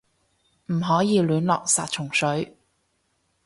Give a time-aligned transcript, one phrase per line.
[0.65, 2.57] 唔可以亂落殺蟲水